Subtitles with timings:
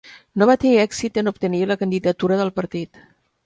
[0.43, 3.07] No va tenir èxit en obtenir la candidatura del partit.